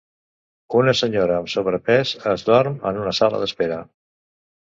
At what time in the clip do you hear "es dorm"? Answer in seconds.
2.33-2.79